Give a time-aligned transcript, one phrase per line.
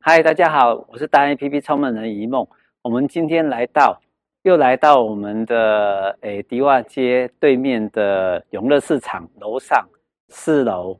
[0.00, 2.46] 嗨，大家好，我是大 APP 创办人一梦。
[2.82, 4.00] 我们今天来到，
[4.42, 9.84] 又来到我们的诶迪化街对面的永乐市场楼上
[10.28, 10.96] 四楼，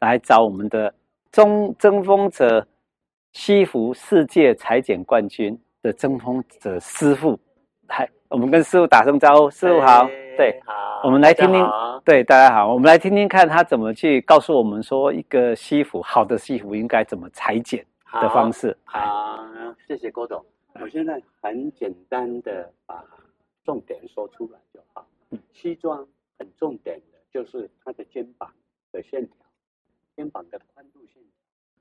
[0.00, 0.92] 来找我们的
[1.32, 2.64] 中曾丰泽
[3.32, 7.38] 西服世界裁剪冠军的曾丰泽师傅。
[7.88, 10.06] 来，我们跟师傅打声招呼，师傅好。
[10.36, 11.66] 对，好，我们来听听。
[12.04, 18.76] 对，大家好，我们来听听看他怎么去告诉我们说，一个西服好的西服应该怎么裁剪的方式。
[18.84, 20.44] 好，好谢谢郭总。
[20.80, 23.04] 我现在很简单的把
[23.64, 25.06] 重点说出来就好。
[25.52, 26.06] 西装
[26.38, 28.52] 很重点的就是它的肩膀
[28.92, 29.36] 的线条，
[30.14, 31.32] 肩膀的宽度线条，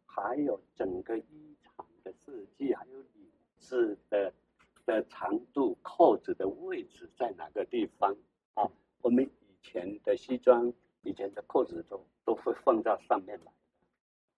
[0.06, 4.34] 还有整个衣长的设计，还有领子的
[4.86, 8.16] 的长度，扣子的位置在哪个地方
[8.54, 8.64] 啊？
[9.02, 10.72] 我们以前的西装，
[11.04, 13.52] 以前的扣子都都会放到上面来，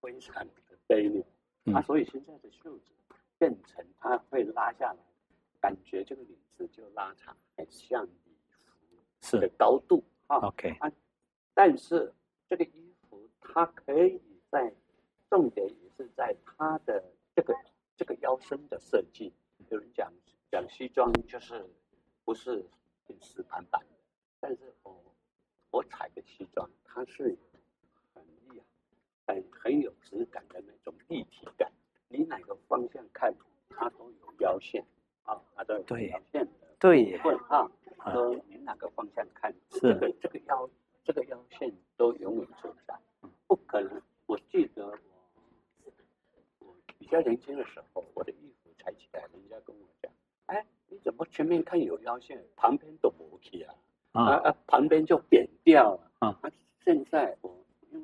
[0.01, 1.23] 非常的卑劣。
[1.73, 2.91] 啊，所以现在的袖子。
[3.39, 4.97] 变成它会拉下来，
[5.61, 8.35] 感觉这个领子就拉长，很像礼
[9.21, 10.37] 服的高度啊。
[10.37, 10.91] OK 啊，
[11.53, 12.11] 但是
[12.49, 14.73] 这个衣服它可以在
[15.29, 17.55] 重点也是在它的这个
[17.95, 19.31] 这个腰身的设计。
[19.69, 20.11] 有人讲
[20.49, 21.63] 讲西装就是
[22.25, 22.65] 不是
[23.05, 23.97] 很死板板的，
[24.39, 24.99] 但是我
[25.69, 27.37] 我踩的西装它是
[29.27, 31.69] 很很有质感的那种立体感。
[32.07, 33.35] 你哪个方向看，
[33.69, 34.81] 它都有腰线
[35.23, 37.69] 啊，它都有腰线的对，问啊，
[38.13, 40.69] 说你哪个方向看，这个这个腰
[41.03, 42.97] 这个腰线都永远存在，
[43.45, 44.01] 不可能。
[44.25, 44.87] 我记得
[45.83, 45.91] 我
[46.59, 50.09] 我比较年轻的时候，我的衣服裁起来，人家跟我讲，
[50.45, 53.75] 哎，你怎么前面看有腰线，旁边都没起啊？
[54.13, 56.39] 啊啊，旁边就扁掉了啊。
[56.85, 57.46] 现在我。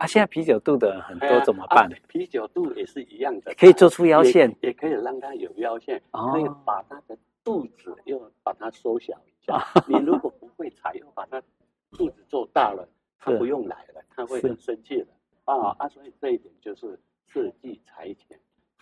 [0.03, 1.85] 啊，现在啤酒肚的很多怎么办？
[1.85, 9.55] 啊啊、啤酒肚也是一样的，可以做出腰线，也，也可以让它有腰线，哦、可以把它的肚子又把它缩小一下。
[9.55, 11.41] 哦、你如果不会裁，又把它
[11.91, 12.85] 肚子做大了，
[13.17, 15.07] 他不用来了，他会很生气的
[15.45, 15.87] 啊啊！
[15.87, 18.37] 所以这一点就是设计裁剪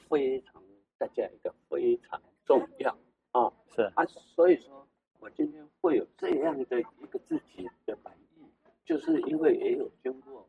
[0.10, 0.60] 非常
[0.98, 2.98] 大家一个非常重要
[3.30, 3.54] 啊。
[3.76, 4.88] 是啊，所以说
[5.20, 8.44] 我今天会有这样的一个自己的本意，
[8.84, 10.48] 就是因为也有经过。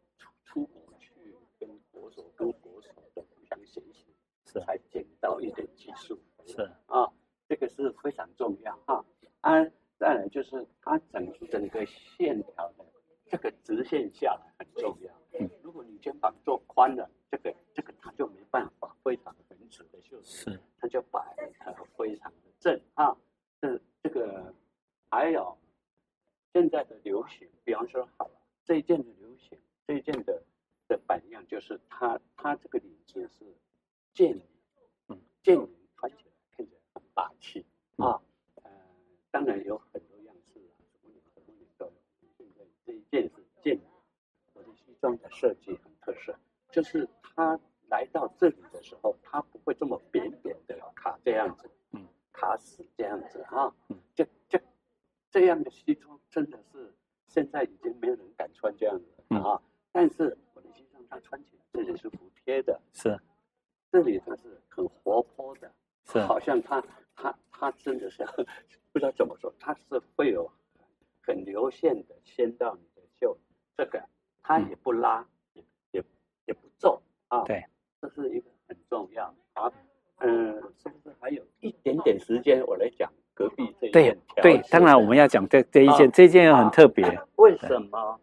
[0.53, 4.15] 出国去跟国手跟国手的互相学习，
[4.45, 6.21] 是才捡到一点技术。
[6.45, 7.11] 是啊，
[7.49, 9.03] 这个是非常重要哈。
[9.41, 9.65] 啊，
[9.97, 12.85] 再来就是它整整个线条的
[13.25, 15.11] 这个直线下来很重要。
[15.41, 21.51] 嗯，如果你肩膀做宽了，这个这个它就没办法非常很直的袖子，是它就摆的
[21.97, 23.17] 非常的正啊。
[23.59, 24.53] 这这个
[25.09, 25.57] 还有
[26.53, 28.35] 现在的流行，比方说好了
[28.67, 29.59] 这一件的流行。
[29.93, 30.43] 这件的
[30.89, 33.45] 的版样就是它，它这个领子是
[34.15, 34.43] 剑领，
[35.09, 37.67] 嗯，剑领穿起来看起来很霸气
[37.97, 38.19] 啊，
[38.63, 38.71] 呃，
[39.31, 41.93] 当然有很多样式啊，什么领什么领都有。
[42.39, 43.83] 现在这一件是剑领，
[44.55, 46.35] 我的西装的设计很特色，
[46.71, 47.61] 就是它
[47.91, 54.59] 来到这里的时候，它不会这么扁扁的卡这样子，嗯，卡死这样子啊，嗯，这这
[55.31, 56.95] 这样的西装真的是
[57.27, 59.63] 现在已经没有人敢穿这样子了啊。
[60.03, 63.17] 但是我的西装它穿起来这里是服帖的，是，
[63.93, 65.73] 这里它是很活泼的，
[66.07, 66.83] 是，好像它
[67.15, 68.27] 它它真的是
[68.91, 70.51] 不知道怎么说，它是会有
[71.25, 73.39] 很流线的牵到你的袖，
[73.77, 74.03] 这个
[74.43, 75.25] 它也不拉，
[75.55, 76.05] 嗯、也也
[76.47, 77.65] 也不皱啊，对，
[78.01, 79.33] 这是一个很重要。
[79.53, 79.73] 啊，
[80.19, 84.19] 嗯，是不是还有一点点时间我来讲隔壁这一件？
[84.35, 88.19] 对对，当然我们要讲这这一件，啊、这一件很特别，啊、为什么？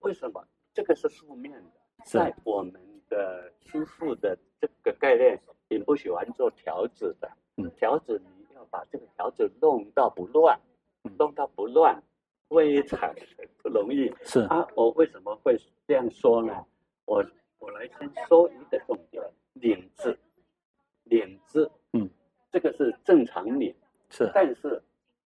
[0.00, 0.44] 为什么？
[0.78, 1.70] 这个是负面的，
[2.04, 2.72] 在我们
[3.08, 7.28] 的师傅的这个概念，也不喜欢做条子的。
[7.56, 10.56] 嗯，条子你要把这个条子弄到不乱，
[11.18, 12.00] 弄到不乱，
[12.48, 13.12] 非常
[13.60, 14.08] 不容易。
[14.22, 16.64] 是啊，我为什么会这样说呢？
[17.06, 17.24] 我
[17.58, 19.20] 我来先说一个重点：
[19.54, 20.16] 领子，
[21.02, 22.08] 领子，嗯，
[22.52, 23.74] 这个是正常领，
[24.10, 24.80] 是，但是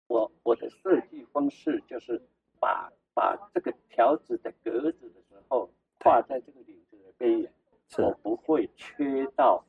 [0.06, 2.22] 我我的设计方式就是
[2.60, 5.20] 把把这个条子的格子的。
[5.30, 5.70] 时候
[6.00, 7.52] 画在这个领子的边缘，
[7.98, 9.64] 我不会缺到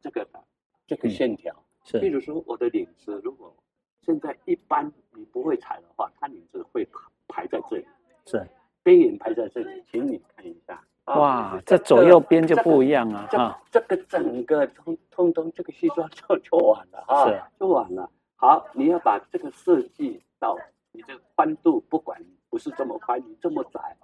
[0.00, 0.42] 这个的
[0.86, 1.54] 这个线条。
[1.84, 3.54] 是，比如说我的领子，如果
[4.02, 6.86] 现在一般你不会裁的话，它领子会
[7.28, 7.86] 排在这里。
[8.24, 8.46] 是，
[8.82, 10.82] 边缘排在这里，请你看一下。
[11.04, 13.62] 哇，这左右边就不一样了啊！
[13.70, 18.10] 这个整个通通通这个西装就就完了啊，是，就完了。
[18.34, 20.58] 好，你要把这个设计到
[20.90, 22.20] 你这个宽度，不管
[22.50, 23.96] 不是这么宽，你这么窄。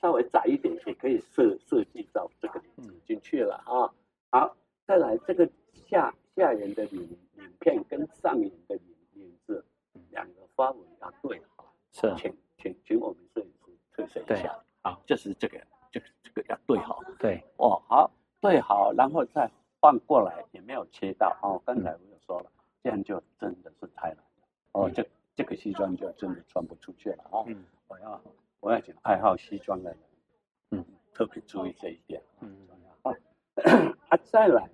[0.00, 3.90] 稍微窄一点也可以设设计到这个领子进去了啊。
[4.30, 4.56] 好，
[4.86, 7.00] 再来这个下下沿的领
[7.34, 9.64] 领片跟上沿的领领子，
[10.10, 11.72] 两个花纹要对好。
[11.92, 14.54] 是，请请请我们摄影师退色一下。
[14.82, 15.58] 好，就是这个，
[15.90, 17.00] 这个这个要对好。
[17.18, 19.50] 对，哦，好，对好，然后再
[19.80, 21.34] 换过来，也没有切到。
[21.40, 22.50] 哦，刚才我有说了，
[22.82, 24.24] 这样就真的是太难了。
[24.72, 27.40] 哦，这这个西装就真的穿不出去了啊。
[27.46, 27.64] 嗯，
[27.94, 28.20] 我要
[28.58, 29.98] 我要讲爱好西装的人，
[30.72, 32.20] 嗯，特别注意这一点。
[32.40, 32.52] 嗯。
[34.08, 34.68] 啊，再来，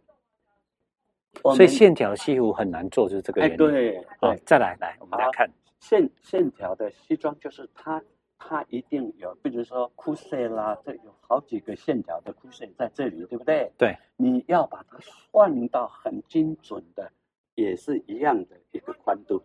[1.43, 3.56] 所以线条西服很难做，就是这个原因。
[3.58, 5.46] 对，好，再来，来，我们来看
[5.81, 8.02] 线线条的西装，就是它，
[8.38, 13.70] 它一定有，比如说枯色啦，这有好几个线条的枯色在这里，对不对？
[13.76, 17.12] 对，你要把它算到很精准的，
[17.56, 19.43] 也是一样的一个宽度。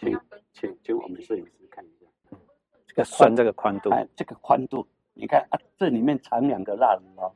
[0.00, 0.18] 请，
[0.52, 2.01] 请，请我们摄影师看一下，
[2.94, 7.32] 这个算这个宽度，哎，这个宽度，你看啊，这里面藏两个蜡笔哦。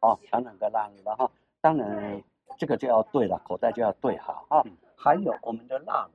[0.00, 1.30] 哦，藏两个蜡了哈，
[1.62, 2.22] 当然
[2.58, 4.62] 这个就要对了，口袋就要对好啊。
[4.94, 6.06] 还有我们的蜡，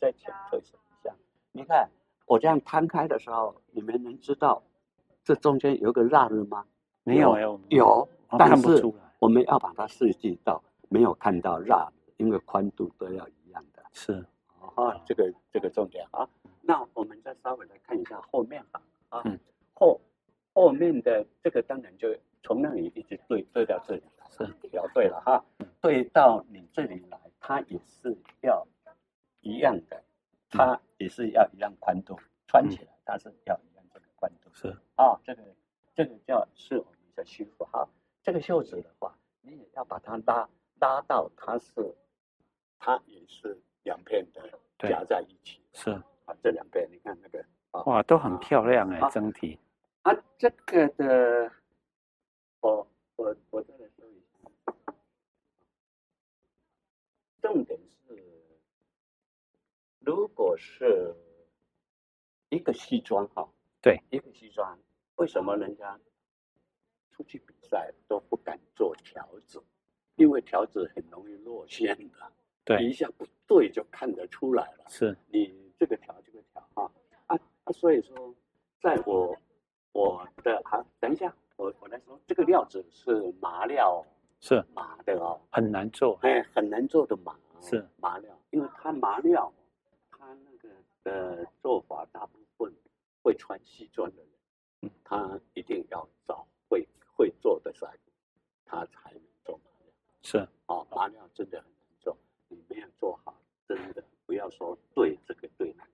[0.00, 0.62] 再前退一
[1.04, 1.12] 下，
[1.52, 1.86] 你看
[2.24, 4.62] 我这样摊开的时候，你们能知道
[5.22, 6.64] 这中间有个蜡了吗？
[7.02, 8.08] 没有，有，有，
[8.38, 8.82] 但是
[9.18, 13.82] 我们要把它设计到没有看到蜡，因为宽度都要一样的。
[13.92, 14.24] 是，
[14.74, 16.28] 啊，这个这个重点啊。
[16.60, 18.82] 那我们再稍微来看一下后面吧。
[19.08, 19.22] 啊，
[19.74, 20.00] 后
[20.52, 22.08] 后面的这个当然就。
[22.46, 25.42] 从那里一直对对到这里来，是聊对了哈，
[25.80, 28.68] 对到你这里来，它也是要
[29.40, 30.04] 一样的，
[30.50, 34.50] 它也是要一样宽度，穿起来它是要一样这个宽度。
[34.52, 35.42] 是啊，这个
[35.94, 37.88] 这个叫是我们的西服哈。
[38.22, 40.46] 这个袖子的话，你也要把它拉
[40.78, 41.94] 拉到它是，
[42.78, 44.42] 它也是两片的
[44.78, 45.60] 夹在一起。
[45.72, 45.90] 是
[46.26, 49.58] 啊，这两边你看那个啊，哇，都很漂亮哎，整体
[50.02, 51.52] 啊，这个的。
[52.60, 54.82] 我我我再来说一下，
[57.42, 58.24] 重点是，
[60.00, 61.14] 如果是
[62.48, 63.46] 一个西装哈，
[63.82, 64.78] 对，一个西装，
[65.16, 66.00] 为什么人家
[67.10, 69.62] 出去比赛都不敢做条子？
[70.16, 72.32] 因为条子很容易落线的，
[72.64, 74.84] 对，一下不对就看得出来了。
[74.88, 76.90] 是，你这个调这个调啊
[77.26, 78.34] 啊啊，所以说，
[78.80, 79.36] 在我
[79.92, 81.34] 我的啊，等一下。
[81.56, 84.04] 我我来说，这个料子是麻料，
[84.40, 84.60] 是。
[84.74, 87.88] 麻的哦，很难做，哎，很难做的麻，是。
[87.96, 89.52] 麻料，因为它麻料，
[90.10, 90.68] 它那个
[91.04, 92.74] 的做法，大部分
[93.22, 94.28] 会穿西装的人，
[94.82, 96.84] 嗯，他一定要找会
[97.14, 98.10] 会做的师傅，
[98.64, 102.16] 他才能做麻料，是，哦，麻料真的很难做，
[102.48, 103.32] 你没有做好，
[103.68, 105.90] 真的不要说对这个对那个，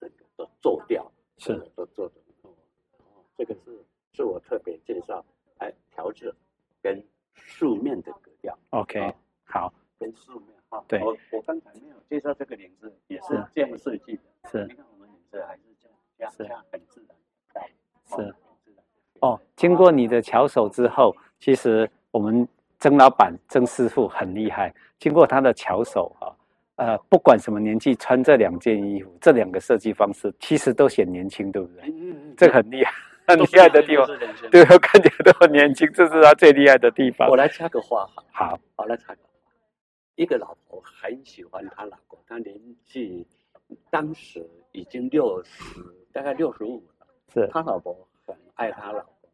[0.00, 2.14] 整个都做掉，是，都做的
[3.36, 3.84] 这个是。
[4.12, 5.24] 是我特别介绍，
[5.58, 6.34] 哎，调子
[6.82, 7.02] 跟
[7.32, 8.58] 素面的格调。
[8.70, 9.14] OK，
[9.44, 10.84] 好，跟素面哈。
[10.88, 14.22] 对，我我刚才没有介绍这个领子，也是这样设计的。
[14.50, 15.88] 是，你看我们领子还是这
[16.24, 17.70] 样，这样很自然。
[18.04, 18.34] 是。
[19.20, 22.46] 哦，经过你的巧手之后，其实我们
[22.80, 24.74] 曾老板、曾师傅很厉害。
[24.98, 26.34] 经过他的巧手啊，
[26.80, 31.82] 呃，不管什么年纪穿这两件衣服，这两个设计方式，其实都显年轻，对不对？
[31.90, 32.92] 嗯嗯嗯，这个很厉害。
[33.26, 34.06] 很厉害的地方，
[34.50, 37.28] 对，我看起来都很年轻，这是他最厉害的地方。
[37.28, 39.28] 我来插个话哈，好，好来插个话。
[40.16, 43.24] 一个老婆很喜欢她老公，她年纪
[43.88, 45.62] 当时已经六十，
[46.12, 47.06] 大概六十五了。
[47.32, 47.94] 是，她老婆
[48.26, 49.30] 很爱她老公，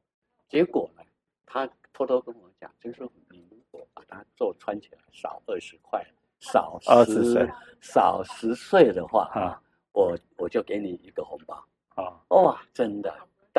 [0.48, 1.02] 结果呢，
[1.46, 6.04] 她偷偷跟我讲，就是你如果把它做穿起来少二十块，
[6.52, 7.48] 少二十岁，
[7.80, 9.60] 少十岁的话啊，
[9.92, 11.64] 我我就给你一个红包。
[11.94, 12.20] 啊！
[12.28, 13.10] 哇，真的。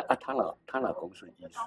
[0.06, 1.62] 啊，她老她老公是医生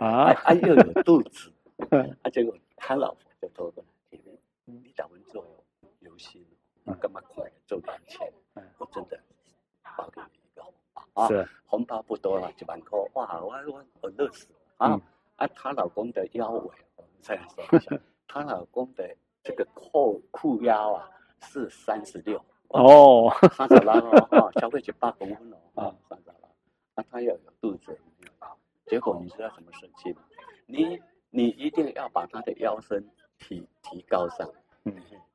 [0.00, 0.52] 啊，啊。
[0.54, 1.52] 又有肚子，
[2.22, 4.18] 啊结果她老婆就偷过来，
[4.64, 5.44] 你打完之后
[6.00, 6.44] 有心，
[6.82, 8.32] 你干嘛快做点钱？
[8.78, 9.18] 我真的
[9.96, 11.22] 包给你一个红包。
[11.22, 11.28] 啊，
[11.66, 14.56] 红包不多了，几万块，哇，我我我乐死了。
[14.78, 15.00] 啊！
[15.36, 19.16] 啊，她老公的腰围，我们再来说一下， 她老公的
[19.46, 21.08] 这个扣裤腰啊
[21.40, 25.94] 是三十六哦，三十六哦，消费就八公分了啊。
[26.10, 26.34] 三十六
[26.96, 27.96] 那他要有肚子，
[28.86, 30.22] 结果你知道怎么设计吗？
[30.66, 31.00] 你
[31.30, 34.50] 你一定要把他的腰身提提高上，
[34.82, 34.92] 嗯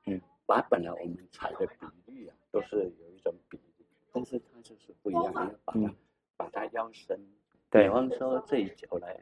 [0.07, 5.31] 嗯，把本来我们踩的比例啊，都是有一种比例，但是它就是不一样，你要
[5.63, 5.95] 把它
[6.35, 7.17] 把它腰身，
[7.69, 9.17] 比方说这一件，我来，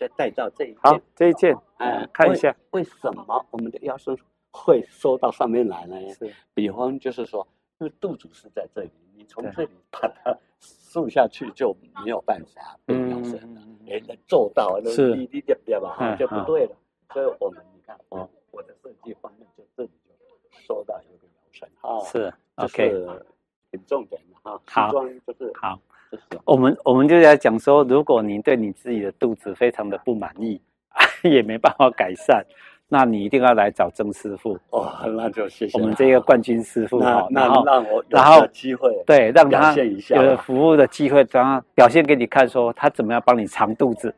[0.00, 4.16] 再带到这一件，好，这一件，哎，看一下为什么我们的腰身
[4.50, 5.96] 会收到上面来呢？
[6.14, 7.46] 是，比方就是说，
[7.78, 10.36] 因为肚子是在这里，你从这里把它。
[10.62, 14.82] 竖下去就没有办法变腰身了，哎，做到了，
[15.14, 16.76] 低低点点吧，哈，就不对了。
[17.14, 20.12] 所以我们你看哦，我的设计方面就这里就
[20.50, 23.24] 收到一个腰身啊，是 OK，
[23.70, 24.60] 挺重点的哈。
[24.66, 24.90] 好，
[25.24, 25.80] 就是好，
[26.44, 30.60] 我们我们就在讲说，如果你对你自己的肚子非常的不满意，
[31.22, 32.44] 也没办法改善。
[32.92, 37.24] 那你一定要来找曾师傅哦，那就谢谢我们这个冠军师傅哈。
[37.30, 38.02] 那让我
[38.40, 44.12] 有机会对，让他有服务的机会，让他表现给你看，说他怎么样帮你藏肚子，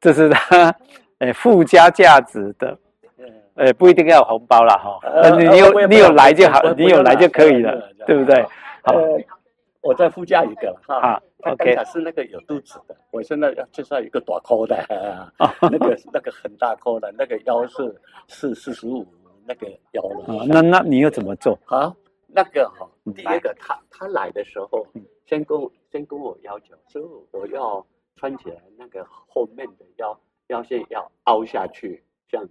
[0.00, 0.74] 这是他
[1.18, 2.78] 诶 附加价值的。
[3.56, 4.98] 诶不一定要有红包了哈，
[5.38, 8.42] 你你有你有来就好，你有来就可以了，对不对？
[8.82, 8.94] 好，
[9.84, 11.22] 我再附加一个哈。
[11.42, 14.74] OK，是那个有肚子的，我现在要介绍一个短扣的，
[15.70, 17.94] 那个那个很大扣的，那个腰是
[18.26, 19.06] 是四十五
[19.46, 20.46] 那个腰了。
[20.46, 21.58] 那那你又怎么做？
[21.66, 21.94] 啊，
[22.26, 24.86] 那个哈，第一个他他来的时候，
[25.26, 27.86] 先跟我先跟我要求，说我要
[28.16, 32.42] 穿起来那个后面的腰腰线要凹下去，像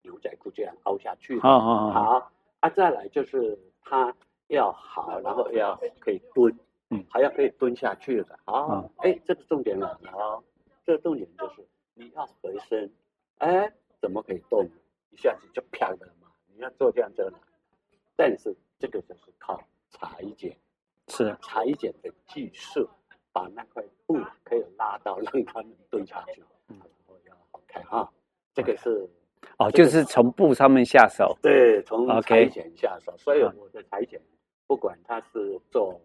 [0.00, 1.38] 牛仔裤这样凹下去。
[1.40, 4.14] 好好好，啊，再来就是他
[4.48, 6.50] 要好，然后要可以蹲。
[6.92, 8.84] 嗯，还要可以蹲下去的啊！
[8.96, 10.42] 哎，这个重点了啊！
[10.84, 12.92] 这个重点就是你要回身，
[13.38, 14.68] 哎，怎么可以动？
[15.10, 16.26] 一下子就飘了嘛！
[16.52, 17.32] 你要做这样子，
[18.16, 20.56] 但是这个就是靠裁剪，
[21.06, 22.88] 是裁剪的技术，
[23.32, 28.10] 把那块布可以拉到让他们蹲下去，然后要好看啊！
[28.52, 29.08] 这个是
[29.58, 33.16] 哦，就是从布上面下手，对，从裁剪下手。
[33.16, 34.20] 所以我的裁剪，
[34.66, 36.00] 不管他是做。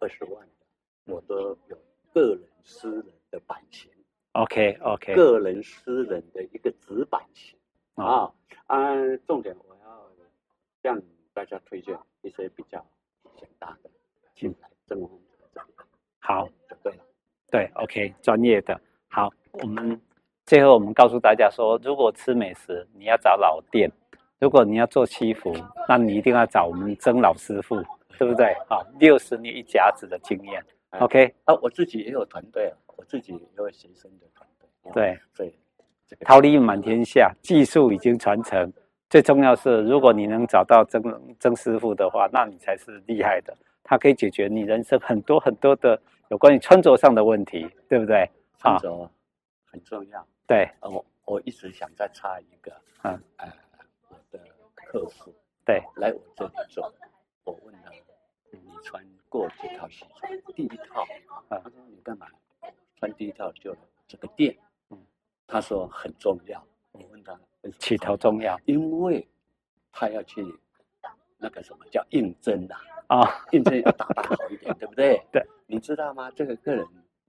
[0.00, 1.78] 二十万的，我都有
[2.12, 3.90] 个人私人的版型。
[4.32, 7.58] OK OK，个人私人的一个纸版型
[7.94, 8.32] 啊。
[8.66, 8.94] 啊，
[9.26, 10.12] 重点我要
[10.82, 11.02] 向
[11.34, 12.84] 大家推荐一些比较
[13.34, 13.90] 简单的，
[14.34, 15.20] 进来正红
[15.52, 15.66] 这里。
[16.20, 17.04] 好，就对了。
[17.50, 18.80] 对，OK，专业的。
[19.08, 20.00] 好，我们
[20.46, 23.90] 最后我们告诉大家说，如果吃美食，你要找老店；
[24.38, 25.52] 如果你要做西服，
[25.88, 27.82] 那你一定要找我们曾老师傅。
[28.18, 28.52] 对不对？
[28.68, 30.64] 啊，六十年一甲子的经验
[30.98, 31.34] ，OK。
[31.44, 34.92] 啊，我自己也有团队，我自己也有学生的团队。
[34.92, 35.54] 对，所以
[36.24, 38.72] 桃李满天下，技术已经传承。
[39.08, 41.02] 最重要是，如果你能找到曾
[41.38, 43.56] 曾师傅的话，那你才是厉害的。
[43.82, 48.28] 他可以解决你人生很多很多的有关于穿着上的问题，对不对？
[48.58, 49.10] 穿着
[49.64, 50.24] 很重要。
[50.46, 53.52] 对，我我一直想再插一个，嗯，呃，
[54.08, 54.38] 我的
[54.74, 56.92] 客户对来我这里做。
[59.48, 61.02] 穿过几套西装，第一套，
[61.48, 62.26] 啊，他说你干嘛
[62.96, 63.74] 穿第一套就
[64.06, 64.56] 这个店？
[64.90, 64.98] 嗯，
[65.46, 66.62] 他说很重要。
[66.92, 67.38] 我问他，
[67.78, 69.26] 起头重要，因为
[69.92, 70.44] 他要去
[71.38, 72.74] 那个什么叫应征呐？
[73.06, 75.22] 啊，应征要打扮好一点，对不对？
[75.32, 76.30] 对，你知道吗？
[76.32, 76.86] 这个客人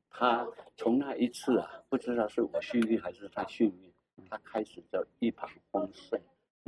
[0.10, 6.22] 他从那一次啊，不知道是我幸运还是他幸运，他开始就一帆风顺，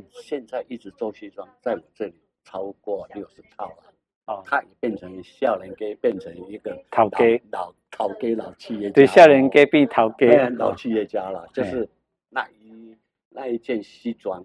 [0.09, 3.92] 现在一直做西装，在我这里超过六十套了。
[4.25, 11.46] 哦，他也变成少年家，变成一个头家老头家老企业家，对，少年家变头家老企业家了。
[11.53, 11.89] 就是
[12.30, 14.42] 那一那一件西装，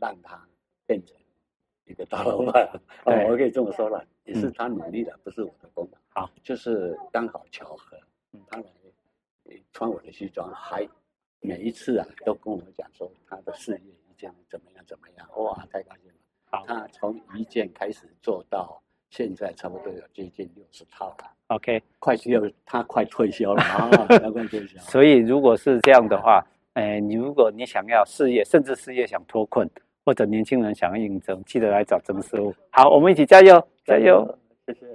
[0.00, 0.44] 让他
[0.86, 1.16] 变成
[1.84, 2.68] 一个大老板。
[3.04, 5.98] 哦，我可以这么说了，也是他努力的，不是我的功劳。
[6.08, 7.96] 好，就是刚好巧合，
[8.48, 8.64] 他来
[9.72, 10.84] 穿我的西装，还
[11.38, 16.16] 每一次啊都跟我讲说他的事业一件怎么样怎么样，哇，太高兴了。
[16.46, 18.82] 好，他从一件开始做到。
[19.12, 21.30] 现在差不多有接近六十套了。
[21.48, 24.78] OK，快要他快退休了啊， 快退休。
[24.78, 26.42] 所以如果是这样的话，
[26.72, 29.68] 哎，你如果你想要事业，甚至事业想脱困，
[30.02, 32.54] 或者年轻人想要应征，记得来找曾师傅。
[32.70, 34.26] 好，我们一起加油，加油，
[34.66, 34.86] 谢谢。